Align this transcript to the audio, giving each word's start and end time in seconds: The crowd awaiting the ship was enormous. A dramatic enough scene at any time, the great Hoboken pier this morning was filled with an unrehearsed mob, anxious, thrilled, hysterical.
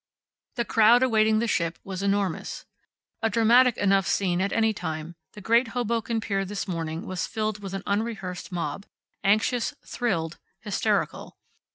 The 0.55 0.65
crowd 0.65 1.03
awaiting 1.03 1.37
the 1.37 1.45
ship 1.47 1.77
was 1.83 2.01
enormous. 2.01 2.65
A 3.21 3.29
dramatic 3.29 3.77
enough 3.77 4.07
scene 4.07 4.41
at 4.41 4.51
any 4.51 4.73
time, 4.73 5.13
the 5.33 5.41
great 5.41 5.67
Hoboken 5.77 6.19
pier 6.21 6.43
this 6.43 6.67
morning 6.67 7.05
was 7.05 7.27
filled 7.27 7.61
with 7.61 7.75
an 7.75 7.83
unrehearsed 7.85 8.51
mob, 8.51 8.87
anxious, 9.23 9.75
thrilled, 9.85 10.39
hysterical. 10.61 11.37